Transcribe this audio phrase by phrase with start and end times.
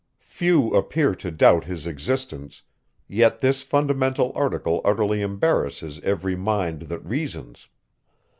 [0.17, 2.63] Few appear to doubt his existence;
[3.07, 7.67] yet this fundamental article utterly embarrasses every mind that reasons.